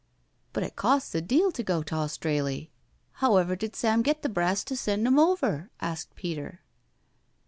"But 0.53 0.63
it 0.63 0.75
costs 0.75 1.13
a 1.13 1.21
deal 1.21 1.51
to 1.51 1.61
go 1.61 1.83
t* 1.83 1.95
Australy. 1.95 2.71
However 3.21 3.55
did 3.55 3.75
Sam 3.75 4.01
get 4.01 4.23
the 4.23 4.29
brass 4.29 4.63
to 4.63 4.75
send 4.75 5.05
'em?" 5.05 5.69
asked 5.79 6.15
Peter. 6.15 6.61